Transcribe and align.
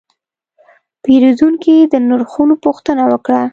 پیرودونکی 1.03 1.75
د 1.91 1.93
نرخونو 2.09 2.53
پوښتنه 2.63 3.03
وکړه. 3.11 3.41